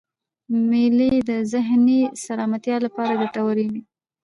[0.69, 3.79] مېلې د ذهني سلامتۍ له پاره ګټوري يي.